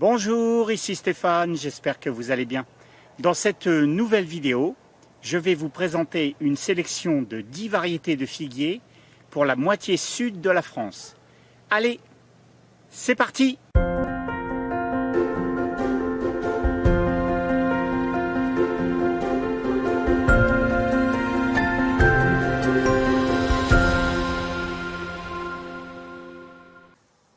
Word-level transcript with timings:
Bonjour, 0.00 0.72
ici 0.72 0.96
Stéphane, 0.96 1.56
j'espère 1.56 2.00
que 2.00 2.10
vous 2.10 2.32
allez 2.32 2.46
bien. 2.46 2.66
Dans 3.20 3.32
cette 3.32 3.68
nouvelle 3.68 4.24
vidéo, 4.24 4.74
je 5.22 5.38
vais 5.38 5.54
vous 5.54 5.68
présenter 5.68 6.34
une 6.40 6.56
sélection 6.56 7.22
de 7.22 7.42
10 7.42 7.68
variétés 7.68 8.16
de 8.16 8.26
figuiers 8.26 8.80
pour 9.30 9.44
la 9.44 9.54
moitié 9.54 9.96
sud 9.96 10.40
de 10.40 10.50
la 10.50 10.62
France. 10.62 11.14
Allez, 11.70 12.00
c'est 12.90 13.14
parti 13.14 13.56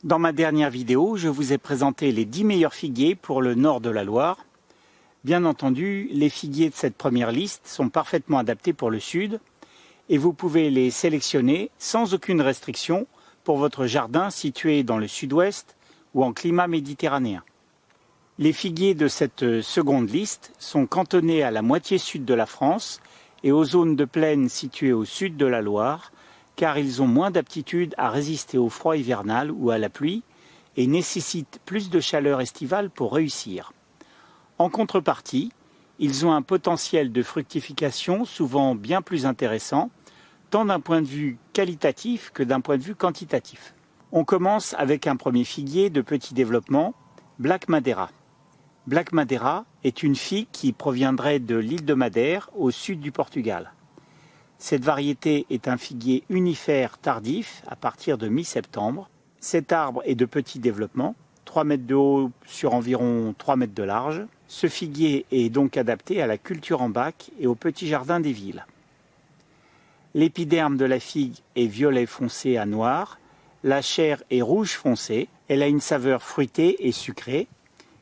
Dans 0.08 0.20
ma 0.20 0.32
dernière 0.32 0.70
vidéo, 0.70 1.18
je 1.18 1.28
vous 1.28 1.52
ai 1.52 1.58
présenté 1.58 2.14
les 2.14 2.24
10 2.24 2.46
meilleurs 2.46 2.74
figuiers 2.74 3.14
pour 3.14 3.42
le 3.42 3.56
nord 3.56 3.82
de 3.82 3.90
la 3.90 4.06
Loire. 4.06 4.38
Bien 5.26 5.44
entendu, 5.44 6.08
les 6.14 6.30
figuiers 6.30 6.70
de 6.70 6.76
cette 6.76 6.96
première 6.96 7.34
liste 7.34 7.68
sont 7.68 7.90
parfaitement 7.90 8.38
adaptés 8.38 8.72
pour 8.72 8.90
le 8.90 9.02
sud 9.02 9.42
et 10.08 10.18
vous 10.18 10.32
pouvez 10.32 10.70
les 10.70 10.92
sélectionner 10.92 11.72
sans 11.78 12.14
aucune 12.14 12.40
restriction 12.40 13.06
pour 13.44 13.58
votre 13.58 13.86
jardin 13.86 14.30
situé 14.30 14.84
dans 14.84 14.98
le 14.98 15.10
sud-ouest 15.10 15.76
ou 16.14 16.24
en 16.24 16.32
climat 16.32 16.68
méditerranéen. 16.68 17.44
Les 18.40 18.54
figuiers 18.54 18.94
de 18.94 19.10
cette 19.10 19.60
seconde 19.60 20.10
liste 20.10 20.54
sont 20.58 20.86
cantonnés 20.86 21.44
à 21.44 21.52
la 21.52 21.62
moitié 21.62 21.98
sud 21.98 22.24
de 22.24 22.34
la 22.34 22.46
France 22.46 23.02
et 23.44 23.52
aux 23.52 23.66
zones 23.66 23.98
de 23.98 24.06
plaine 24.06 24.48
situées 24.48 24.94
au 24.94 25.04
sud 25.04 25.36
de 25.36 25.46
la 25.46 25.60
Loire, 25.60 26.14
car 26.58 26.78
ils 26.78 27.02
ont 27.02 27.08
moins 27.08 27.32
d'aptitude 27.32 27.96
à 27.98 28.10
résister 28.10 28.58
au 28.58 28.68
froid 28.68 28.98
hivernal 28.98 29.52
ou 29.52 29.70
à 29.70 29.78
la 29.78 29.90
pluie 29.90 30.24
et 30.76 30.88
nécessitent 30.88 31.62
plus 31.66 31.90
de 31.90 32.02
chaleur 32.02 32.42
estivale 32.42 32.90
pour 32.90 33.14
réussir. 33.14 33.72
En 34.58 34.70
contrepartie, 34.70 35.52
ils 36.00 36.26
ont 36.26 36.34
un 36.34 36.42
potentiel 36.42 37.12
de 37.12 37.24
fructification 37.24 38.26
souvent 38.26 38.76
bien 38.76 39.02
plus 39.02 39.26
intéressant, 39.26 39.92
tant 40.50 40.66
d'un 40.66 40.80
point 40.80 41.02
de 41.02 41.08
vue 41.08 41.38
qualitatif 41.54 42.32
que 42.34 42.44
d'un 42.44 42.60
point 42.60 42.78
de 42.78 42.84
vue 42.84 42.96
quantitatif. 42.96 43.74
On 44.12 44.24
commence 44.24 44.74
avec 44.78 45.06
un 45.06 45.16
premier 45.16 45.44
figuier 45.44 45.90
de 45.90 46.02
petit 46.02 46.34
développement, 46.34 46.96
Black 47.40 47.70
Madeira. 47.70 48.10
Black 48.88 49.12
Madeira 49.12 49.66
est 49.84 50.02
une 50.02 50.16
figue 50.16 50.48
qui 50.52 50.74
proviendrait 50.74 51.40
de 51.40 51.56
l'île 51.56 51.86
de 51.86 51.94
Madère 51.94 52.50
au 52.56 52.72
sud 52.72 53.00
du 53.00 53.12
Portugal. 53.12 53.74
Cette 54.60 54.84
variété 54.84 55.46
est 55.52 55.68
un 55.68 55.78
figuier 55.78 56.24
unifère 56.30 56.98
tardif 56.98 57.62
à 57.68 57.76
partir 57.76 58.18
de 58.18 58.28
mi-septembre. 58.28 59.08
Cet 59.40 59.72
arbre 59.72 60.02
est 60.06 60.16
de 60.16 60.26
petit 60.26 60.58
développement, 60.58 61.16
3 61.46 61.64
mètres 61.64 61.86
de 61.86 61.94
haut 61.94 62.32
sur 62.46 62.74
environ 62.74 63.36
3 63.38 63.56
mètres 63.56 63.76
de 63.76 63.84
large. 63.84 64.26
Ce 64.48 64.68
figuier 64.68 65.26
est 65.32 65.50
donc 65.50 65.78
adapté 65.78 66.22
à 66.24 66.28
la 66.28 66.40
culture 66.40 66.82
en 66.82 66.90
bac 66.90 67.30
et 67.40 67.46
au 67.46 67.54
petit 67.54 67.88
jardin 67.88 68.20
des 68.20 68.32
villes. 68.32 68.66
L'épiderme 70.16 70.78
de 70.78 70.86
la 70.86 71.00
figue 71.00 71.36
est 71.56 71.68
violet 71.68 72.08
foncé 72.08 72.58
à 72.58 72.66
noir, 72.66 73.20
la 73.64 73.84
chair 73.84 74.24
est 74.32 74.42
rouge 74.42 74.74
foncé, 74.74 75.28
elle 75.50 75.62
a 75.62 75.68
une 75.68 75.82
saveur 75.82 76.24
fruitée 76.24 76.88
et 76.88 76.92
sucrée 76.92 77.48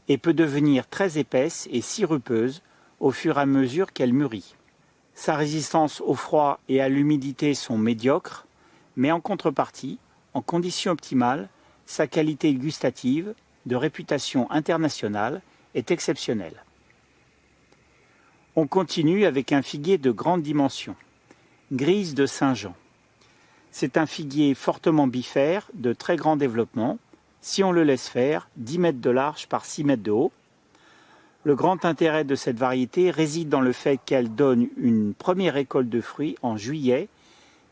et 0.08 0.18
peut 0.18 0.34
devenir 0.34 0.88
très 0.88 1.18
épaisse 1.18 1.68
et 1.72 1.82
sirupeuse 1.82 2.62
au 3.02 3.12
fur 3.12 3.38
et 3.38 3.42
à 3.42 3.46
mesure 3.46 3.92
qu'elle 3.92 4.14
mûrit. 4.14 4.56
Sa 5.16 5.38
résistance 5.38 6.02
au 6.02 6.14
froid 6.14 6.60
et 6.68 6.82
à 6.82 6.90
l'humidité 6.90 7.54
sont 7.54 7.78
médiocres, 7.78 8.46
mais 8.98 9.12
en 9.12 9.22
contrepartie, 9.22 9.98
en 10.34 10.42
conditions 10.42 10.92
optimales, 10.92 11.48
sa 11.86 12.06
qualité 12.06 12.54
gustative, 12.54 13.34
de 13.66 13.76
réputation 13.78 14.52
internationale, 14.52 15.42
est 15.74 15.90
exceptionnelle. 15.90 16.64
On 18.58 18.68
continue 18.68 19.26
avec 19.26 19.54
un 19.54 19.62
figuier 19.62 19.98
de 19.98 20.12
grande 20.12 20.42
dimension, 20.42 20.96
Grise 21.72 22.14
de 22.14 22.26
Saint-Jean. 22.26 22.76
C'est 23.72 23.98
un 23.98 24.06
figuier 24.06 24.54
fortement 24.54 25.08
bifère, 25.08 25.70
de 25.74 25.94
très 25.94 26.18
grand 26.18 26.36
développement, 26.36 27.00
si 27.42 27.64
on 27.64 27.72
le 27.72 27.84
laisse 27.84 28.10
faire, 28.10 28.50
10 28.58 28.80
mètres 28.80 29.02
de 29.02 29.10
large 29.10 29.48
par 29.48 29.66
6 29.66 29.84
mètres 29.86 30.04
de 30.04 30.12
haut, 30.12 30.32
le 31.46 31.56
grand 31.56 31.86
intérêt 31.86 32.24
de 32.24 32.34
cette 32.34 32.58
variété 32.58 33.12
réside 33.12 33.50
dans 33.50 33.62
le 33.62 33.72
fait 33.72 34.00
qu'elle 34.04 34.34
donne 34.34 34.68
une 34.78 35.14
première 35.14 35.54
récolte 35.54 35.90
de 35.90 36.02
fruits 36.02 36.36
en 36.42 36.58
juillet 36.58 37.08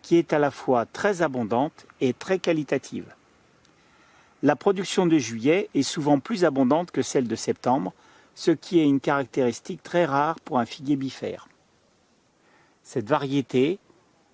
qui 0.04 0.18
est 0.18 0.32
à 0.32 0.38
la 0.38 0.52
fois 0.52 0.86
très 0.86 1.24
abondante 1.24 1.88
et 2.00 2.14
très 2.14 2.38
qualitative. 2.38 3.08
La 4.44 4.56
production 4.56 5.08
de 5.08 5.18
juillet 5.18 5.70
est 5.74 5.82
souvent 5.82 6.20
plus 6.20 6.46
abondante 6.46 6.92
que 6.92 7.02
celle 7.02 7.28
de 7.28 7.36
septembre, 7.36 7.94
ce 8.36 8.52
qui 8.52 8.80
est 8.80 8.86
une 8.86 9.00
caractéristique 9.00 9.82
très 9.82 10.06
rare 10.06 10.40
pour 10.42 10.60
un 10.60 10.66
figuier 10.66 10.96
bifère. 10.96 11.48
Cette 12.84 13.10
variété 13.10 13.80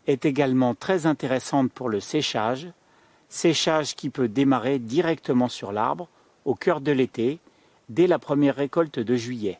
est 0.07 0.25
également 0.25 0.75
très 0.75 1.05
intéressante 1.05 1.71
pour 1.71 1.87
le 1.87 2.01
séchage, 2.01 2.67
séchage 3.29 3.95
qui 3.95 4.09
peut 4.09 4.27
démarrer 4.27 4.79
directement 4.79 5.47
sur 5.47 5.71
l'arbre 5.71 6.09
au 6.43 6.55
cœur 6.55 6.81
de 6.81 6.91
l'été 6.91 7.39
dès 7.89 8.07
la 8.07 8.19
première 8.19 8.55
récolte 8.55 8.99
de 8.99 9.15
juillet. 9.15 9.59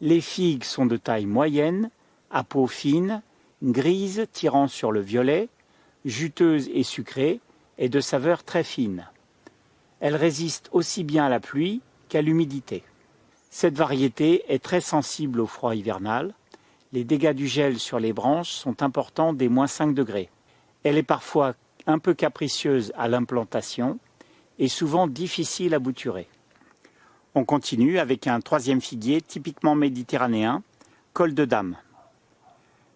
Les 0.00 0.20
figues 0.20 0.64
sont 0.64 0.86
de 0.86 0.96
taille 0.96 1.26
moyenne, 1.26 1.90
à 2.30 2.44
peau 2.44 2.66
fine, 2.66 3.22
grise 3.62 4.26
tirant 4.32 4.68
sur 4.68 4.92
le 4.92 5.00
violet, 5.00 5.48
juteuse 6.04 6.68
et 6.72 6.82
sucrée, 6.82 7.40
et 7.78 7.88
de 7.88 8.00
saveur 8.00 8.44
très 8.44 8.64
fine. 8.64 9.06
Elles 10.00 10.16
résistent 10.16 10.68
aussi 10.72 11.04
bien 11.04 11.26
à 11.26 11.28
la 11.28 11.40
pluie 11.40 11.80
qu'à 12.08 12.22
l'humidité. 12.22 12.82
Cette 13.50 13.76
variété 13.76 14.44
est 14.48 14.62
très 14.62 14.80
sensible 14.80 15.40
au 15.40 15.46
froid 15.46 15.74
hivernal. 15.74 16.34
Les 16.92 17.04
dégâts 17.04 17.32
du 17.32 17.46
gel 17.46 17.78
sur 17.78 17.98
les 17.98 18.12
branches 18.12 18.50
sont 18.50 18.82
importants 18.82 19.32
des 19.32 19.48
moins 19.48 19.66
5 19.66 19.94
degrés. 19.94 20.30
Elle 20.84 20.98
est 20.98 21.02
parfois 21.02 21.54
un 21.86 21.98
peu 21.98 22.14
capricieuse 22.14 22.92
à 22.96 23.08
l'implantation 23.08 23.98
et 24.58 24.68
souvent 24.68 25.06
difficile 25.06 25.74
à 25.74 25.78
bouturer. 25.78 26.28
On 27.34 27.44
continue 27.44 27.98
avec 27.98 28.26
un 28.26 28.40
troisième 28.40 28.80
figuier 28.80 29.20
typiquement 29.20 29.74
méditerranéen, 29.74 30.62
col 31.12 31.34
de 31.34 31.44
dame. 31.44 31.76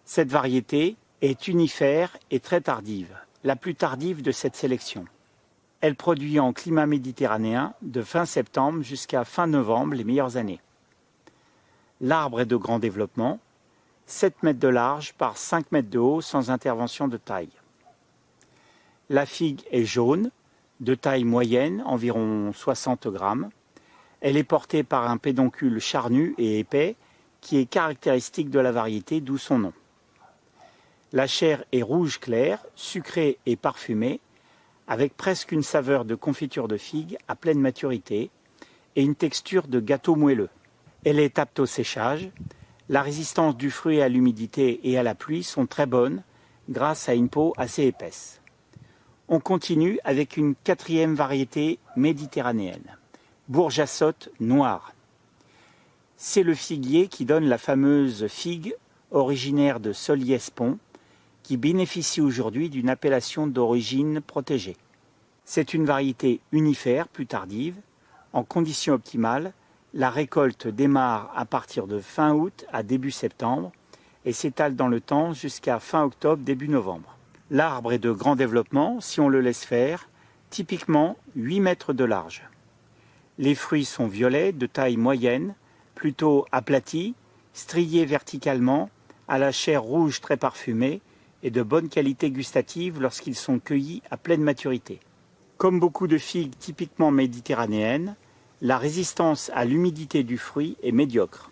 Cette 0.05 0.29
variété 0.29 0.95
est 1.21 1.47
unifère 1.47 2.17
et 2.31 2.39
très 2.39 2.61
tardive, 2.61 3.15
la 3.43 3.55
plus 3.55 3.75
tardive 3.75 4.21
de 4.21 4.31
cette 4.31 4.55
sélection. 4.55 5.05
Elle 5.81 5.95
produit 5.95 6.39
en 6.39 6.53
climat 6.53 6.85
méditerranéen 6.85 7.73
de 7.81 8.01
fin 8.01 8.25
septembre 8.25 8.81
jusqu'à 8.83 9.23
fin 9.23 9.47
novembre 9.47 9.95
les 9.95 10.03
meilleures 10.03 10.37
années. 10.37 10.61
L'arbre 12.01 12.41
est 12.41 12.45
de 12.45 12.55
grand 12.55 12.79
développement, 12.79 13.39
7 14.07 14.43
mètres 14.43 14.59
de 14.59 14.67
large 14.67 15.13
par 15.13 15.37
5 15.37 15.71
mètres 15.71 15.89
de 15.89 15.99
haut 15.99 16.21
sans 16.21 16.51
intervention 16.51 17.07
de 17.07 17.17
taille. 17.17 17.49
La 19.09 19.25
figue 19.25 19.61
est 19.71 19.85
jaune, 19.85 20.31
de 20.79 20.95
taille 20.95 21.23
moyenne, 21.23 21.83
environ 21.85 22.51
60 22.53 23.07
grammes. 23.07 23.49
Elle 24.23 24.37
est 24.37 24.45
portée 24.45 24.83
par 24.83 25.11
un 25.11 25.17
pédoncule 25.17 25.79
charnu 25.81 26.33
et 26.37 26.57
épais 26.57 26.95
qui 27.41 27.57
est 27.57 27.65
caractéristique 27.65 28.49
de 28.49 28.59
la 28.59 28.71
variété, 28.71 29.19
d'où 29.19 29.37
son 29.37 29.59
nom. 29.59 29.73
La 31.11 31.27
chair 31.27 31.65
est 31.73 31.81
rouge 31.81 32.21
clair, 32.21 32.65
sucrée 32.73 33.37
et 33.45 33.57
parfumée, 33.57 34.21
avec 34.87 35.17
presque 35.17 35.51
une 35.51 35.61
saveur 35.61 36.05
de 36.05 36.15
confiture 36.15 36.69
de 36.69 36.77
figue 36.77 37.17
à 37.27 37.35
pleine 37.35 37.59
maturité 37.59 38.31
et 38.95 39.03
une 39.03 39.13
texture 39.13 39.67
de 39.67 39.81
gâteau 39.81 40.15
moelleux. 40.15 40.49
Elle 41.03 41.19
est 41.19 41.37
apte 41.37 41.59
au 41.59 41.65
séchage. 41.65 42.29
La 42.87 43.01
résistance 43.01 43.57
du 43.57 43.71
fruit 43.71 44.01
à 44.01 44.07
l'humidité 44.07 44.79
et 44.89 44.97
à 44.97 45.03
la 45.03 45.15
pluie 45.15 45.43
sont 45.43 45.65
très 45.65 45.85
bonnes 45.85 46.23
grâce 46.69 47.09
à 47.09 47.13
une 47.13 47.27
peau 47.27 47.53
assez 47.57 47.83
épaisse. 47.83 48.41
On 49.27 49.41
continue 49.41 49.99
avec 50.05 50.37
une 50.37 50.55
quatrième 50.55 51.13
variété 51.13 51.77
méditerranéenne. 51.97 52.97
Bourgeassotte 53.53 54.29
noire. 54.39 54.93
C'est 56.17 56.41
le 56.41 56.55
figuier 56.55 57.07
qui 57.07 57.23
donne 57.23 57.45
la 57.45 57.59
fameuse 57.59 58.25
figue 58.25 58.75
originaire 59.11 59.79
de 59.79 59.93
Soliespont, 59.93 60.79
qui 61.43 61.57
bénéficie 61.57 62.19
aujourd'hui 62.19 62.71
d'une 62.71 62.89
appellation 62.89 63.45
d'origine 63.45 64.21
protégée. 64.21 64.75
C'est 65.45 65.75
une 65.75 65.85
variété 65.85 66.39
unifère 66.51 67.07
plus 67.07 67.27
tardive. 67.27 67.75
En 68.31 68.43
conditions 68.43 68.95
optimales, 68.95 69.53
la 69.93 70.09
récolte 70.09 70.67
démarre 70.67 71.31
à 71.35 71.45
partir 71.45 71.85
de 71.85 71.99
fin 71.99 72.33
août 72.33 72.65
à 72.73 72.81
début 72.81 73.11
septembre 73.11 73.71
et 74.25 74.33
s'étale 74.33 74.75
dans 74.75 74.87
le 74.87 74.99
temps 74.99 75.31
jusqu'à 75.33 75.79
fin 75.79 76.01
octobre, 76.01 76.41
début 76.41 76.69
novembre. 76.69 77.15
L'arbre 77.51 77.93
est 77.93 77.99
de 77.99 78.11
grand 78.11 78.35
développement 78.35 78.99
si 78.99 79.19
on 79.19 79.29
le 79.29 79.41
laisse 79.41 79.63
faire, 79.63 80.09
typiquement 80.49 81.17
8 81.35 81.59
mètres 81.59 81.93
de 81.93 82.03
large. 82.03 82.41
Les 83.39 83.55
fruits 83.55 83.85
sont 83.85 84.07
violets, 84.07 84.51
de 84.51 84.65
taille 84.67 84.97
moyenne, 84.97 85.55
plutôt 85.95 86.45
aplatis, 86.51 87.15
striés 87.53 88.05
verticalement, 88.05 88.89
à 89.27 89.37
la 89.37 89.51
chair 89.51 89.81
rouge 89.81 90.21
très 90.21 90.37
parfumée 90.37 91.01
et 91.41 91.49
de 91.49 91.63
bonne 91.63 91.89
qualité 91.89 92.29
gustative 92.29 93.01
lorsqu'ils 93.01 93.35
sont 93.35 93.59
cueillis 93.59 94.01
à 94.11 94.17
pleine 94.17 94.41
maturité. 94.41 94.99
Comme 95.57 95.79
beaucoup 95.79 96.07
de 96.07 96.17
figues 96.17 96.53
typiquement 96.59 97.11
méditerranéennes, 97.11 98.15
La 98.65 98.77
résistance 98.77 99.51
à 99.53 99.65
l'humidité 99.65 100.23
du 100.23 100.37
fruit 100.37 100.77
est 100.83 100.93
médiocre. 100.93 101.51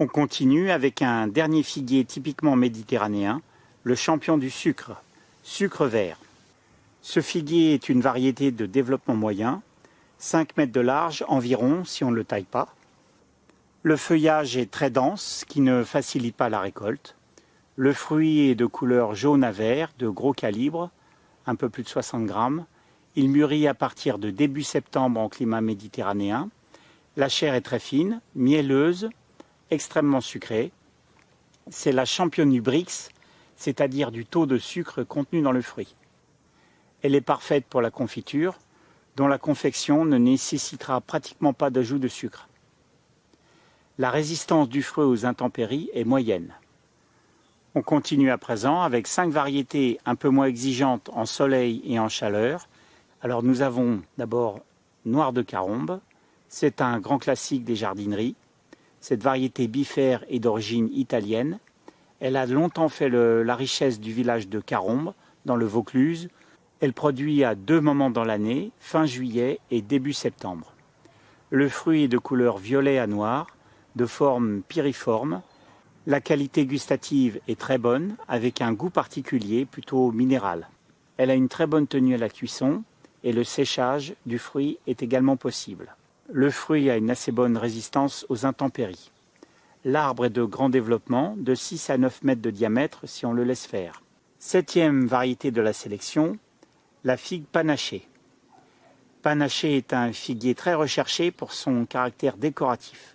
On 0.00 0.08
continue 0.08 0.72
avec 0.72 1.02
un 1.02 1.28
dernier 1.28 1.62
figuier 1.62 2.04
typiquement 2.04 2.56
méditerranéen, 2.56 3.40
le 3.84 3.94
champion 3.94 4.38
du 4.38 4.50
sucre, 4.50 5.00
sucre 5.44 5.86
vert. 5.86 6.18
Ce 7.00 7.20
figuier 7.20 7.74
est 7.74 7.88
une 7.88 8.00
variété 8.00 8.50
de 8.50 8.66
développement 8.66 9.14
moyen, 9.14 9.62
5 10.18 10.56
mètres 10.56 10.72
de 10.72 10.80
large 10.80 11.24
environ 11.28 11.84
si 11.84 12.04
on 12.04 12.10
ne 12.10 12.16
le 12.16 12.24
taille 12.24 12.44
pas. 12.44 12.74
Le 13.82 13.96
feuillage 13.96 14.56
est 14.56 14.70
très 14.70 14.90
dense, 14.90 15.40
ce 15.40 15.44
qui 15.44 15.60
ne 15.60 15.84
facilite 15.84 16.34
pas 16.34 16.48
la 16.48 16.60
récolte. 16.60 17.16
Le 17.76 17.92
fruit 17.92 18.48
est 18.48 18.54
de 18.54 18.66
couleur 18.66 19.14
jaune 19.14 19.44
à 19.44 19.52
vert, 19.52 19.92
de 19.98 20.08
gros 20.08 20.32
calibre, 20.32 20.90
un 21.46 21.54
peu 21.54 21.68
plus 21.68 21.82
de 21.82 21.88
60 21.88 22.24
grammes. 22.24 22.64
Il 23.14 23.28
mûrit 23.28 23.68
à 23.68 23.74
partir 23.74 24.18
de 24.18 24.30
début 24.30 24.62
septembre 24.62 25.20
en 25.20 25.28
climat 25.28 25.60
méditerranéen. 25.60 26.48
La 27.16 27.28
chair 27.28 27.54
est 27.54 27.60
très 27.60 27.78
fine, 27.78 28.20
mielleuse, 28.34 29.10
extrêmement 29.70 30.20
sucrée. 30.20 30.72
C'est 31.70 31.92
la 31.92 32.04
championne 32.04 32.50
du 32.50 32.62
Brix, 32.62 33.10
c'est-à-dire 33.56 34.10
du 34.10 34.24
taux 34.24 34.46
de 34.46 34.58
sucre 34.58 35.02
contenu 35.02 35.42
dans 35.42 35.52
le 35.52 35.62
fruit. 35.62 35.94
Elle 37.02 37.14
est 37.14 37.20
parfaite 37.20 37.66
pour 37.66 37.82
la 37.82 37.90
confiture, 37.90 38.58
dont 39.16 39.26
la 39.26 39.38
confection 39.38 40.04
ne 40.04 40.18
nécessitera 40.18 41.00
pratiquement 41.00 41.52
pas 41.52 41.70
d'ajout 41.70 41.98
de 41.98 42.08
sucre. 42.08 42.48
La 43.98 44.10
résistance 44.10 44.68
du 44.68 44.82
fruit 44.82 45.06
aux 45.06 45.24
intempéries 45.24 45.88
est 45.94 46.04
moyenne. 46.04 46.52
On 47.74 47.82
continue 47.82 48.30
à 48.30 48.38
présent 48.38 48.82
avec 48.82 49.06
cinq 49.06 49.30
variétés 49.30 49.98
un 50.04 50.14
peu 50.14 50.28
moins 50.28 50.46
exigeantes 50.46 51.10
en 51.12 51.24
soleil 51.24 51.82
et 51.84 51.98
en 51.98 52.08
chaleur. 52.08 52.68
Alors 53.22 53.42
nous 53.42 53.62
avons 53.62 54.02
d'abord 54.18 54.60
Noir 55.06 55.32
de 55.32 55.42
Carombe. 55.42 56.00
C'est 56.48 56.80
un 56.80 57.00
grand 57.00 57.18
classique 57.18 57.64
des 57.64 57.76
jardineries. 57.76 58.34
Cette 59.00 59.22
variété 59.22 59.66
bifère 59.66 60.24
est 60.28 60.40
d'origine 60.40 60.90
italienne. 60.92 61.58
Elle 62.20 62.36
a 62.36 62.46
longtemps 62.46 62.88
fait 62.88 63.08
la 63.08 63.54
richesse 63.54 64.00
du 64.00 64.12
village 64.12 64.48
de 64.48 64.60
Carombe, 64.60 65.12
dans 65.44 65.56
le 65.56 65.66
Vaucluse. 65.66 66.28
Elle 66.80 66.92
produit 66.92 67.42
à 67.42 67.54
deux 67.54 67.80
moments 67.80 68.10
dans 68.10 68.24
l'année, 68.24 68.70
fin 68.78 69.06
juillet 69.06 69.60
et 69.70 69.82
début 69.82 70.12
septembre. 70.12 70.72
Le 71.50 71.68
fruit 71.68 72.04
est 72.04 72.08
de 72.08 72.18
couleur 72.18 72.58
violet 72.58 72.98
à 72.98 73.06
noir, 73.06 73.46
de 73.94 74.04
forme 74.04 74.62
piriforme, 74.62 75.42
la 76.08 76.20
qualité 76.20 76.66
gustative 76.66 77.40
est 77.48 77.58
très 77.58 77.78
bonne, 77.78 78.14
avec 78.28 78.60
un 78.60 78.72
goût 78.72 78.90
particulier, 78.90 79.64
plutôt 79.64 80.12
minéral. 80.12 80.68
Elle 81.16 81.30
a 81.30 81.34
une 81.34 81.48
très 81.48 81.66
bonne 81.66 81.88
tenue 81.88 82.14
à 82.14 82.18
la 82.18 82.28
cuisson 82.28 82.84
et 83.24 83.32
le 83.32 83.42
séchage 83.42 84.14
du 84.24 84.38
fruit 84.38 84.78
est 84.86 85.02
également 85.02 85.36
possible. 85.36 85.96
Le 86.30 86.48
fruit 86.50 86.90
a 86.90 86.96
une 86.96 87.10
assez 87.10 87.32
bonne 87.32 87.56
résistance 87.56 88.24
aux 88.28 88.46
intempéries. 88.46 89.10
L'arbre 89.84 90.26
est 90.26 90.30
de 90.30 90.44
grand 90.44 90.68
développement, 90.68 91.34
de 91.36 91.56
6 91.56 91.90
à 91.90 91.98
9 91.98 92.22
mètres 92.22 92.42
de 92.42 92.50
diamètre 92.50 93.00
si 93.04 93.26
on 93.26 93.32
le 93.32 93.42
laisse 93.42 93.66
faire. 93.66 94.02
Septième 94.38 95.06
variété 95.06 95.50
de 95.50 95.60
la 95.60 95.72
sélection, 95.72 96.38
la 97.06 97.16
figue 97.16 97.44
panachée. 97.44 98.08
Panaché 99.22 99.76
est 99.76 99.92
un 99.92 100.12
figuier 100.12 100.56
très 100.56 100.74
recherché 100.74 101.30
pour 101.30 101.52
son 101.52 101.86
caractère 101.86 102.36
décoratif. 102.36 103.14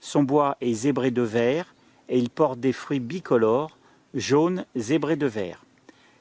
Son 0.00 0.24
bois 0.24 0.56
est 0.60 0.72
zébré 0.72 1.12
de 1.12 1.22
vert 1.22 1.72
et 2.08 2.18
il 2.18 2.30
porte 2.30 2.58
des 2.58 2.72
fruits 2.72 2.98
bicolores, 2.98 3.78
jaunes, 4.12 4.66
zébrés 4.74 5.14
de 5.14 5.28
vert. 5.28 5.64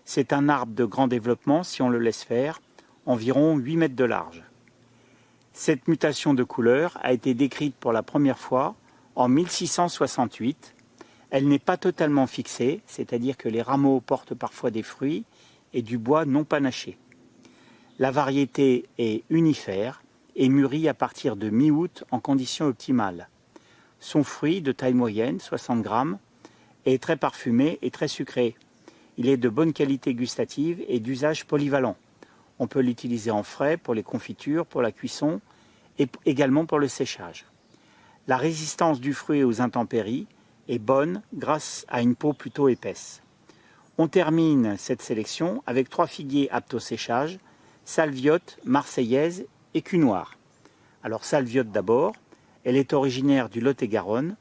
C'est 0.05 0.31
un 0.31 0.47
arbre 0.47 0.75
de 0.75 0.85
grand 0.85 1.07
développement 1.07 1.63
si 1.63 1.81
on 1.81 1.89
le 1.89 1.97
laisse 1.97 2.23
faire, 2.23 2.61
environ 3.07 3.57
8 3.57 3.77
mètres 3.77 3.95
de 3.95 4.03
large. 4.03 4.43
Cette 5.53 5.87
mutation 5.87 6.35
de 6.35 6.43
couleur 6.43 6.99
a 7.01 7.13
été 7.13 7.33
décrite 7.33 7.73
pour 7.77 7.93
la 7.93 8.03
première 8.03 8.37
fois 8.37 8.75
en 9.15 9.27
1668. 9.27 10.75
Elle 11.31 11.47
n'est 11.47 11.57
pas 11.57 11.77
totalement 11.77 12.27
fixée, 12.27 12.81
c'est-à-dire 12.85 13.37
que 13.37 13.49
les 13.49 13.63
rameaux 13.63 14.01
portent 14.01 14.35
parfois 14.35 14.69
des 14.69 14.83
fruits 14.83 15.25
et 15.73 15.81
du 15.81 15.97
bois 15.97 16.25
non 16.25 16.43
panaché. 16.43 16.97
La 17.99 18.11
variété 18.11 18.85
est 18.97 19.23
unifère 19.29 20.03
et 20.35 20.49
mûrit 20.49 20.87
à 20.87 20.93
partir 20.93 21.35
de 21.35 21.49
mi-août 21.49 22.03
en 22.11 22.19
conditions 22.19 22.65
optimales. 22.65 23.29
Son 23.99 24.23
fruit, 24.23 24.61
de 24.61 24.71
taille 24.71 24.93
moyenne, 24.93 25.39
60 25.39 25.81
grammes, 25.81 26.17
est 26.85 27.01
très 27.01 27.17
parfumé 27.17 27.77
et 27.81 27.91
très 27.91 28.07
sucré. 28.07 28.55
Il 29.17 29.29
est 29.29 29.37
de 29.37 29.49
bonne 29.49 29.73
qualité 29.73 30.15
gustative 30.15 30.83
et 30.87 30.99
d'usage 30.99 31.45
polyvalent. 31.45 31.95
On 32.57 32.67
peut 32.67 32.79
l'utiliser 32.79 33.31
en 33.31 33.43
frais 33.43 33.77
pour 33.77 33.93
les 33.93 34.03
confitures, 34.03 34.65
pour 34.65 34.81
la 34.81 34.91
cuisson 34.91 35.41
et 35.99 36.07
également 36.25 36.65
pour 36.65 36.79
le 36.79 36.87
séchage. 36.87 37.45
La 38.27 38.37
résistance 38.37 38.99
du 38.99 39.13
fruit 39.13 39.43
aux 39.43 39.61
intempéries 39.61 40.27
est 40.67 40.79
bonne 40.79 41.21
grâce 41.33 41.85
à 41.87 42.01
une 42.01 42.15
peau 42.15 42.33
plutôt 42.33 42.69
épaisse. 42.69 43.21
On 44.03 44.07
termine 44.07 44.77
cette 44.79 45.03
sélection 45.03 45.61
avec 45.67 45.87
trois 45.87 46.07
figuiers 46.07 46.49
aptes 46.49 46.73
au 46.73 46.79
séchage, 46.79 47.37
salviote, 47.85 48.57
marseillaise 48.65 49.45
et 49.75 49.83
cul 49.83 49.99
noir. 49.99 50.39
Alors 51.03 51.23
salviote 51.23 51.69
d'abord, 51.69 52.13
elle 52.63 52.77
est 52.77 52.93
originaire 52.93 53.47
du 53.47 53.61
Lot-et-Garonne. 53.61 54.37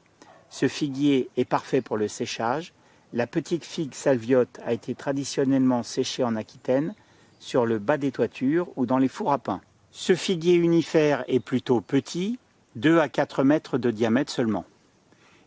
Ce 0.49 0.67
figuier 0.67 1.29
est 1.37 1.45
parfait 1.45 1.81
pour 1.81 1.95
le 1.95 2.07
séchage. 2.07 2.73
La 3.13 3.27
petite 3.27 3.63
figue 3.63 3.93
salviote 3.93 4.59
a 4.65 4.73
été 4.73 4.95
traditionnellement 4.95 5.83
séchée 5.83 6.23
en 6.23 6.35
Aquitaine, 6.35 6.95
sur 7.39 7.67
le 7.67 7.77
bas 7.77 7.99
des 7.99 8.11
toitures 8.11 8.67
ou 8.77 8.87
dans 8.87 8.97
les 8.97 9.09
fours 9.09 9.31
à 9.31 9.37
pain. 9.37 9.61
Ce 9.91 10.15
figuier 10.15 10.55
unifère 10.55 11.23
est 11.27 11.39
plutôt 11.39 11.81
petit, 11.81 12.39
2 12.77 12.97
à 12.97 13.09
4 13.09 13.43
mètres 13.43 13.77
de 13.77 13.91
diamètre 13.91 14.31
seulement. 14.31 14.65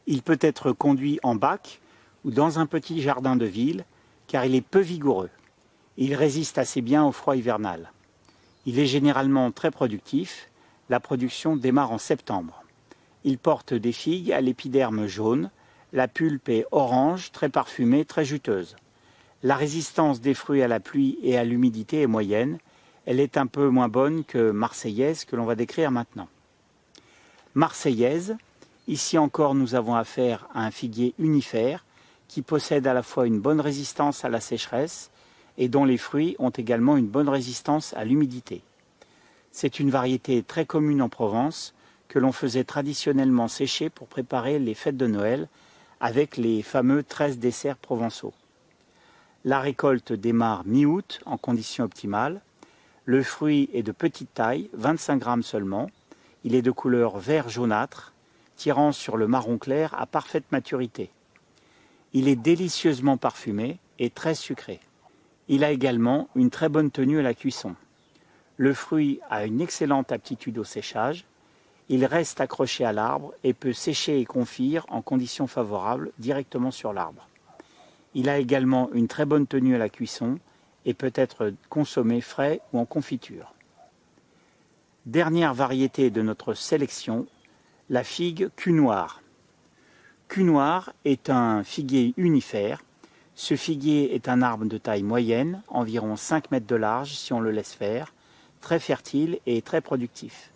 Il 0.06 0.22
peut 0.22 0.38
être 0.40 0.70
conduit 0.70 1.18
en 1.24 1.34
bac 1.34 1.80
ou 2.24 2.30
dans 2.30 2.60
un 2.60 2.66
petit 2.66 3.02
jardin 3.02 3.34
de 3.34 3.46
ville, 3.46 3.84
car 4.26 4.44
il 4.44 4.54
est 4.54 4.60
peu 4.60 4.80
vigoureux. 4.80 5.30
Il 5.96 6.14
résiste 6.14 6.58
assez 6.58 6.80
bien 6.80 7.04
au 7.04 7.12
froid 7.12 7.36
hivernal. 7.36 7.92
Il 8.66 8.78
est 8.78 8.86
généralement 8.86 9.50
très 9.52 9.70
productif. 9.70 10.50
La 10.88 11.00
production 11.00 11.56
démarre 11.56 11.92
en 11.92 11.98
septembre. 11.98 12.62
Il 13.24 13.38
porte 13.38 13.74
des 13.74 13.92
figues 13.92 14.32
à 14.32 14.40
l'épiderme 14.40 15.06
jaune. 15.06 15.50
La 15.92 16.08
pulpe 16.08 16.48
est 16.48 16.66
orange, 16.72 17.30
très 17.32 17.48
parfumée, 17.48 18.04
très 18.04 18.24
juteuse. 18.24 18.76
La 19.42 19.56
résistance 19.56 20.20
des 20.20 20.34
fruits 20.34 20.62
à 20.62 20.68
la 20.68 20.80
pluie 20.80 21.18
et 21.22 21.36
à 21.36 21.44
l'humidité 21.44 22.02
est 22.02 22.06
moyenne. 22.06 22.58
Elle 23.06 23.20
est 23.20 23.36
un 23.36 23.46
peu 23.46 23.68
moins 23.68 23.88
bonne 23.88 24.24
que 24.24 24.50
marseillaise 24.50 25.24
que 25.24 25.36
l'on 25.36 25.44
va 25.44 25.54
décrire 25.54 25.90
maintenant. 25.90 26.28
Marseillaise, 27.54 28.36
ici 28.88 29.18
encore 29.18 29.54
nous 29.54 29.74
avons 29.74 29.94
affaire 29.94 30.48
à 30.54 30.64
un 30.64 30.70
figuier 30.70 31.14
unifère 31.18 31.83
qui 32.28 32.42
possède 32.42 32.86
à 32.86 32.94
la 32.94 33.02
fois 33.02 33.26
une 33.26 33.40
bonne 33.40 33.60
résistance 33.60 34.24
à 34.24 34.28
la 34.28 34.40
sécheresse 34.40 35.10
et 35.58 35.68
dont 35.68 35.84
les 35.84 35.98
fruits 35.98 36.36
ont 36.38 36.50
également 36.50 36.96
une 36.96 37.06
bonne 37.06 37.28
résistance 37.28 37.94
à 37.94 38.04
l'humidité. 38.04 38.62
C'est 39.52 39.78
une 39.78 39.90
variété 39.90 40.42
très 40.42 40.66
commune 40.66 41.02
en 41.02 41.08
Provence 41.08 41.74
que 42.08 42.18
l'on 42.18 42.32
faisait 42.32 42.64
traditionnellement 42.64 43.48
sécher 43.48 43.90
pour 43.90 44.08
préparer 44.08 44.58
les 44.58 44.74
fêtes 44.74 44.96
de 44.96 45.06
Noël 45.06 45.48
avec 46.00 46.36
les 46.36 46.62
fameux 46.62 47.02
13 47.02 47.38
desserts 47.38 47.76
provençaux. 47.76 48.34
La 49.44 49.60
récolte 49.60 50.12
démarre 50.12 50.64
mi-août 50.64 51.20
en 51.26 51.36
conditions 51.36 51.84
optimales. 51.84 52.40
Le 53.04 53.22
fruit 53.22 53.68
est 53.72 53.82
de 53.82 53.92
petite 53.92 54.32
taille, 54.34 54.70
25 54.72 55.18
grammes 55.18 55.42
seulement. 55.42 55.90
Il 56.44 56.54
est 56.54 56.62
de 56.62 56.70
couleur 56.70 57.18
vert 57.18 57.48
jaunâtre, 57.48 58.12
tirant 58.56 58.92
sur 58.92 59.16
le 59.16 59.28
marron 59.28 59.58
clair 59.58 59.94
à 59.98 60.06
parfaite 60.06 60.50
maturité. 60.50 61.10
Il 62.14 62.28
est 62.28 62.36
délicieusement 62.36 63.18
parfumé 63.18 63.78
et 63.98 64.08
très 64.08 64.34
sucré. 64.34 64.80
Il 65.48 65.62
a 65.62 65.70
également 65.70 66.28
une 66.34 66.48
très 66.48 66.70
bonne 66.70 66.90
tenue 66.90 67.18
à 67.18 67.22
la 67.22 67.34
cuisson. 67.34 67.74
Le 68.56 68.72
fruit 68.72 69.20
a 69.28 69.44
une 69.44 69.60
excellente 69.60 70.12
aptitude 70.12 70.56
au 70.56 70.64
séchage 70.64 71.26
il 71.88 72.06
reste 72.06 72.40
accroché 72.40 72.84
à 72.84 72.92
l'arbre 72.92 73.34
et 73.44 73.52
peut 73.52 73.74
sécher 73.74 74.18
et 74.18 74.24
confire 74.24 74.86
en 74.88 75.02
conditions 75.02 75.46
favorables 75.46 76.12
directement 76.18 76.70
sur 76.70 76.92
l'arbre. 76.92 77.28
Il 78.14 78.28
a 78.28 78.38
également 78.38 78.90
une 78.92 79.08
très 79.08 79.26
bonne 79.26 79.46
tenue 79.46 79.74
à 79.74 79.78
la 79.78 79.90
cuisson 79.90 80.38
et 80.86 80.94
peut 80.94 81.12
être 81.14 81.52
consommé 81.68 82.20
frais 82.20 82.60
ou 82.72 82.78
en 82.78 82.86
confiture. 82.86 83.52
Dernière 85.04 85.52
variété 85.52 86.10
de 86.10 86.22
notre 86.22 86.54
sélection, 86.54 87.26
la 87.90 88.04
figue 88.04 88.48
cul 88.56 88.72
noir. 88.72 89.20
Cul 90.34 90.42
noir 90.42 90.92
est 91.04 91.30
un 91.30 91.62
figuier 91.62 92.12
unifère. 92.16 92.82
Ce 93.36 93.54
figuier 93.54 94.16
est 94.16 94.28
un 94.28 94.42
arbre 94.42 94.64
de 94.64 94.78
taille 94.78 95.04
moyenne, 95.04 95.62
environ 95.68 96.16
5 96.16 96.50
mètres 96.50 96.66
de 96.66 96.74
large 96.74 97.14
si 97.14 97.32
on 97.32 97.38
le 97.38 97.52
laisse 97.52 97.72
faire, 97.72 98.12
très 98.60 98.80
fertile 98.80 99.38
et 99.46 99.62
très 99.62 99.80
productif. 99.80 100.50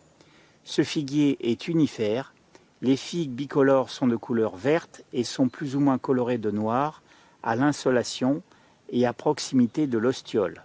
Ce 0.64 0.82
figuier 0.82 1.38
est 1.48 1.68
unifère. 1.68 2.34
Les 2.82 2.96
figues 2.96 3.30
bicolores 3.30 3.90
sont 3.90 4.08
de 4.08 4.16
couleur 4.16 4.56
verte 4.56 5.04
et 5.12 5.22
sont 5.22 5.48
plus 5.48 5.76
ou 5.76 5.80
moins 5.80 5.98
colorées 5.98 6.38
de 6.38 6.50
noir 6.50 7.00
à 7.44 7.54
l'insolation 7.54 8.42
et 8.90 9.06
à 9.06 9.12
proximité 9.12 9.86
de 9.86 9.98
l'ostiole. 9.98 10.64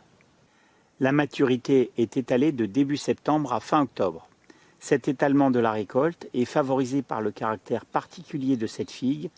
La 0.99 1.11
maturité 1.11 1.91
est 1.99 2.17
étalée 2.17 2.51
de 2.51 2.65
début 2.65 2.97
septembre 2.97 3.53
à 3.53 3.59
fin 3.59 3.83
octobre. 3.83 4.27
Cet 4.83 5.07
étalement 5.07 5.49
de 5.49 5.59
la 5.59 5.71
récolte 5.71 6.27
est 6.33 6.43
favorisé 6.43 7.03
par 7.03 7.21
le 7.21 7.31
caractère 7.31 7.85
particulier 7.85 8.57
de 8.57 8.67
cette 8.67 8.91
figue 8.91 9.29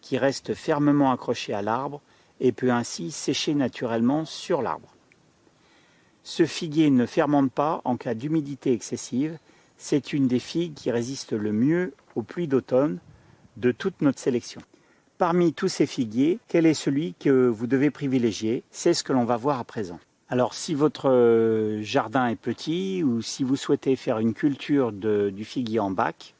qui 0.00 0.16
reste 0.16 0.54
fermement 0.54 1.12
accrochée 1.12 1.52
à 1.52 1.60
l'arbre 1.60 2.00
et 2.40 2.52
peut 2.52 2.72
ainsi 2.72 3.10
sécher 3.10 3.52
naturellement 3.52 4.24
sur 4.24 4.62
l'arbre. 4.62 4.88
Ce 6.22 6.46
figuier 6.46 6.88
ne 6.88 7.04
fermente 7.04 7.52
pas 7.52 7.82
en 7.84 7.98
cas 7.98 8.14
d'humidité 8.14 8.72
excessive. 8.72 9.36
C'est 9.76 10.14
une 10.14 10.26
des 10.26 10.38
figues 10.38 10.72
qui 10.72 10.90
résiste 10.90 11.34
le 11.34 11.52
mieux 11.52 11.92
aux 12.14 12.22
pluies 12.22 12.48
d'automne 12.48 12.98
de 13.58 13.72
toute 13.72 14.00
notre 14.00 14.20
sélection. 14.20 14.62
Parmi 15.18 15.52
tous 15.52 15.68
ces 15.68 15.86
figuiers, 15.86 16.38
quel 16.48 16.64
est 16.64 16.72
celui 16.72 17.12
que 17.20 17.46
vous 17.46 17.66
devez 17.66 17.90
privilégier? 17.90 18.64
C'est 18.70 18.94
ce 18.94 19.04
que 19.04 19.12
l'on 19.12 19.26
va 19.26 19.36
voir 19.36 19.58
à 19.58 19.64
présent. 19.64 20.00
Alors 20.34 20.52
si 20.52 20.74
votre 20.74 21.10
euh, 21.10 21.80
jardin 21.84 22.26
est 22.26 22.34
petit 22.34 23.04
ou 23.04 23.22
si 23.22 23.44
vous 23.44 23.54
souhaitez 23.54 23.94
faire 23.94 24.18
une 24.18 24.34
culture 24.34 24.90
du 24.90 25.44
figuier 25.44 25.78
en 25.78 25.92
bac, 25.92 26.34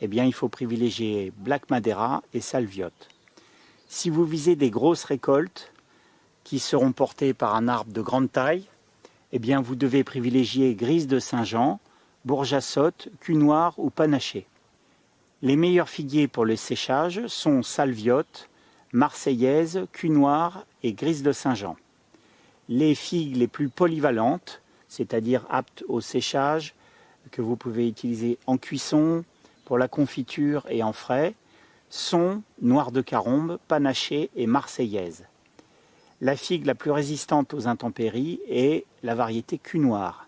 eh 0.00 0.08
bien 0.08 0.24
il 0.24 0.32
faut 0.32 0.48
privilégier 0.48 1.30
Black 1.36 1.68
Madeira 1.68 2.22
et 2.32 2.40
Salviote. 2.40 3.10
Si 3.86 4.08
vous 4.08 4.24
visez 4.24 4.56
des 4.56 4.70
grosses 4.70 5.04
récoltes 5.04 5.74
qui 6.42 6.58
seront 6.58 6.92
portées 6.92 7.34
par 7.34 7.54
un 7.54 7.68
arbre 7.68 7.92
de 7.92 8.00
grande 8.00 8.32
taille, 8.32 8.64
eh 9.32 9.38
bien 9.38 9.60
vous 9.60 9.76
devez 9.76 10.04
privilégier 10.04 10.74
Grise 10.74 11.06
de 11.06 11.18
Saint-Jean, 11.18 11.80
Bourge 12.24 12.56
Cul 13.20 13.34
Noir 13.34 13.74
ou 13.76 13.90
Panaché. 13.90 14.46
Les 15.42 15.56
meilleurs 15.56 15.90
figuiers 15.90 16.28
pour 16.28 16.46
le 16.46 16.56
séchage 16.56 17.26
sont 17.26 17.62
Salviote, 17.62 18.48
Marseillaise, 18.94 19.86
Cul 19.92 20.08
Noir 20.08 20.64
et 20.82 20.94
Grise 20.94 21.22
de 21.22 21.32
Saint-Jean. 21.32 21.76
Les 22.68 22.94
figues 22.94 23.36
les 23.36 23.48
plus 23.48 23.68
polyvalentes, 23.68 24.62
c'est-à-dire 24.88 25.44
aptes 25.50 25.84
au 25.88 26.00
séchage, 26.00 26.74
que 27.30 27.42
vous 27.42 27.56
pouvez 27.56 27.88
utiliser 27.88 28.38
en 28.46 28.56
cuisson, 28.56 29.24
pour 29.64 29.78
la 29.78 29.88
confiture 29.88 30.66
et 30.68 30.82
en 30.82 30.92
frais, 30.92 31.34
sont 31.90 32.42
Noir 32.60 32.92
de 32.92 33.00
Carombe, 33.00 33.58
Panaché 33.68 34.30
et 34.36 34.46
Marseillaise. 34.46 35.24
La 36.20 36.36
figue 36.36 36.66
la 36.66 36.74
plus 36.74 36.90
résistante 36.90 37.54
aux 37.54 37.66
intempéries 37.66 38.40
est 38.48 38.84
la 39.02 39.14
variété 39.14 39.58
cul 39.58 39.78
noir. 39.78 40.26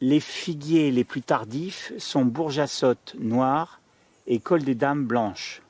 Les 0.00 0.20
figuiers 0.20 0.90
les 0.90 1.04
plus 1.04 1.22
tardifs 1.22 1.92
sont 1.98 2.24
bourgeassotte 2.24 3.14
noir 3.18 3.80
et 4.26 4.38
col 4.38 4.64
des 4.64 4.74
dames 4.74 5.04
blanches. 5.04 5.62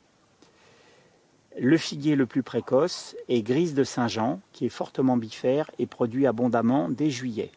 Le 1.65 1.77
figuier 1.77 2.17
le 2.17 2.27
plus 2.27 2.43
précoce 2.43 3.15
est 3.29 3.43
grise 3.43 3.73
de 3.75 3.85
Saint-Jean, 3.85 4.41
qui 4.51 4.67
est 4.67 4.69
fortement 4.69 5.17
bifère 5.17 5.71
et 5.79 5.87
produit 5.87 6.27
abondamment 6.27 6.89
dès 6.89 7.09
juillet. 7.09 7.53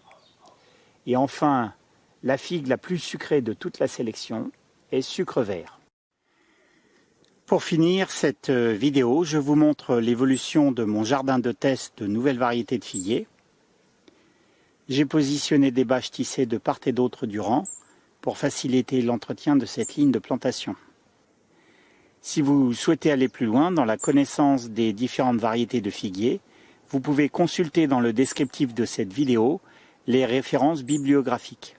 Et 1.08 1.16
enfin, 1.16 1.74
la 2.22 2.38
figue 2.38 2.68
la 2.68 2.78
plus 2.78 3.00
sucrée 3.00 3.42
de 3.42 3.54
toute 3.54 3.80
la 3.80 3.88
sélection 3.88 4.52
est 4.92 5.02
sucre 5.02 5.42
vert. 5.42 5.80
Pour 7.48 7.64
finir 7.64 8.12
cette 8.12 8.52
euh, 8.52 8.74
vidéo, 8.74 9.24
je 9.24 9.40
vous 9.40 9.56
montre 9.56 9.96
l'évolution 9.96 10.72
de 10.72 10.84
mon 10.84 11.04
jardin 11.04 11.40
de 11.40 11.52
test 11.52 11.98
de 11.98 12.06
nouvelles 12.06 12.38
variétés 12.38 12.78
de 12.78 12.86
figuiers. 12.86 13.26
J'ai 14.88 15.06
positionné 15.06 15.72
des 15.72 15.84
bâches 15.84 16.12
tissées 16.12 16.46
de 16.46 16.60
part 16.60 16.80
et 16.86 16.92
d'autre 16.92 17.26
du 17.26 17.40
rang 17.40 17.64
pour 18.22 18.38
faciliter 18.38 19.02
l'entretien 19.02 19.56
de 19.56 19.66
cette 19.66 19.96
ligne 19.96 20.12
de 20.12 20.20
plantation. 20.20 20.76
Si 22.28 22.42
vous 22.42 22.74
souhaitez 22.74 23.12
aller 23.12 23.30
plus 23.30 23.46
loin 23.46 23.72
dans 23.72 23.86
la 23.86 23.98
connaissance 23.98 24.72
des 24.72 24.94
différentes 24.94 25.38
variétés 25.38 25.80
de 25.80 25.92
figuiers, 25.92 26.40
vous 26.90 27.00
pouvez 27.00 27.30
consulter 27.30 27.86
dans 27.86 28.00
le 28.00 28.14
descriptif 28.14 28.74
de 28.74 28.84
cette 28.84 29.14
vidéo 29.14 29.62
les 30.08 30.26
références 30.26 30.82
bibliographiques. 30.82 31.76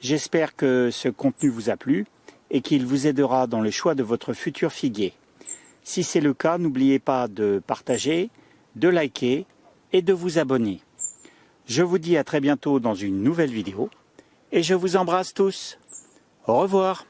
J'espère 0.00 0.54
que 0.54 0.90
ce 0.92 1.08
contenu 1.08 1.48
vous 1.48 1.70
a 1.70 1.76
plu 1.76 2.06
et 2.52 2.60
qu'il 2.60 2.86
vous 2.86 3.08
aidera 3.08 3.48
dans 3.48 3.60
le 3.60 3.72
choix 3.72 3.96
de 3.96 4.04
votre 4.04 4.32
futur 4.32 4.70
figuier. 4.70 5.12
Si 5.82 6.04
c'est 6.04 6.20
le 6.20 6.34
cas, 6.34 6.56
n'oubliez 6.56 7.00
pas 7.00 7.26
de 7.26 7.60
partager, 7.66 8.30
de 8.76 8.88
liker 8.88 9.44
et 9.92 10.02
de 10.02 10.12
vous 10.12 10.38
abonner. 10.38 10.82
Je 11.66 11.82
vous 11.82 11.98
dis 11.98 12.16
à 12.16 12.22
très 12.22 12.40
bientôt 12.40 12.78
dans 12.78 12.94
une 12.94 13.24
nouvelle 13.24 13.50
vidéo 13.50 13.90
et 14.52 14.62
je 14.62 14.74
vous 14.74 14.94
embrasse 14.94 15.34
tous. 15.34 15.78
Au 16.46 16.58
revoir. 16.58 17.06